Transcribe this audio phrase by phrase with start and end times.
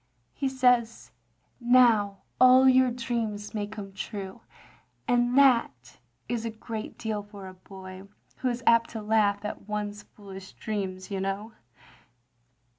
[0.33, 1.11] He says,
[1.59, 4.41] 'Now all your dreams may come true,'
[5.07, 9.69] and that is a great deal for a boy, who is apt to laugh at
[9.69, 11.53] one's foolish dreams, you know."